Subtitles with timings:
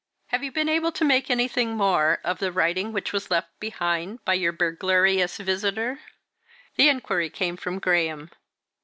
[0.29, 4.25] "Have you been able to make anything more of the writing which was left behind
[4.25, 5.99] by your burglarious visitor?"
[6.75, 8.31] The inquiry came from Graham.